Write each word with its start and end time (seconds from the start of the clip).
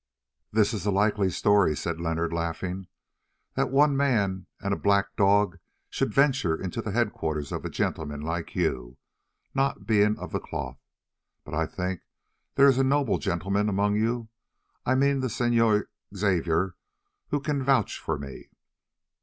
"This 0.51 0.73
is 0.73 0.87
a 0.87 0.89
likely 0.89 1.29
story," 1.29 1.75
said 1.77 2.01
Leonard 2.01 2.33
laughing, 2.33 2.87
"that 3.53 3.69
one 3.69 3.95
man 3.95 4.47
and 4.59 4.73
a 4.73 4.75
black 4.75 5.15
dog 5.15 5.59
should 5.91 6.11
venture 6.11 6.59
into 6.59 6.81
the 6.81 6.89
headquarters 6.89 7.51
of 7.51 7.69
gentlemen 7.69 8.19
like 8.21 8.55
you, 8.55 8.97
not 9.53 9.85
being 9.85 10.17
of 10.17 10.31
the 10.31 10.39
cloth. 10.39 10.79
But 11.45 11.53
I 11.53 11.67
think 11.67 12.01
there 12.55 12.67
is 12.67 12.79
a 12.79 12.83
noble 12.83 13.19
gentleman 13.19 13.69
among 13.69 13.95
you—I 13.95 14.95
mean 14.95 15.19
the 15.19 15.29
Senor 15.29 15.91
Xavier—who 16.17 17.39
can 17.39 17.61
vouch 17.63 17.99
for 17.99 18.17
me. 18.17 18.49